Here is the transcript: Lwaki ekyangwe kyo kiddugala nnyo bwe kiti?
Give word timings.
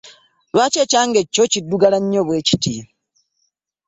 Lwaki 0.53 0.77
ekyangwe 0.83 1.19
kyo 1.33 1.45
kiddugala 1.51 1.97
nnyo 2.01 2.21
bwe 2.27 2.39
kiti? 2.47 2.75